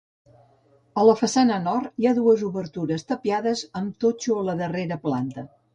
[1.01, 5.51] A la façana nord, hi ha dues obertures tapiades amb totxo a la darrera planta.